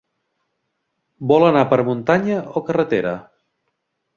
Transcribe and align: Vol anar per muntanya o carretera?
Vol 1.31 1.45
anar 1.49 1.63
per 1.73 1.79
muntanya 1.91 2.41
o 2.61 2.65
carretera? 2.71 3.13